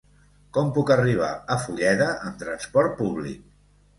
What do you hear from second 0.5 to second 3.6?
Com puc arribar a Fulleda amb trasport públic?